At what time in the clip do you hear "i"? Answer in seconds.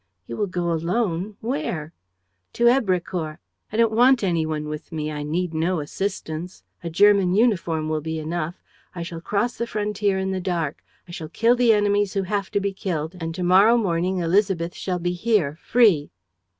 3.71-3.77, 5.11-5.21, 8.95-9.03, 11.07-11.11